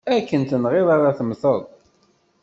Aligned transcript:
Akken 0.15 0.41
tenɣiḍ 0.49 0.87
ara 0.95 1.15
temmteḍ! 1.17 1.61